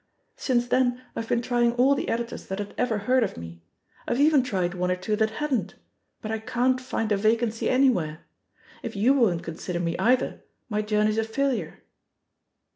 [0.35, 3.61] Since then I've been trying all the editors that had ever heard of me—
[4.07, 5.75] ^I've even tried one or two that hadn't—
[6.23, 8.21] ^but I can't find a vacancy anywhere.
[8.81, 11.83] If you won't consider me either, my journey's a failure."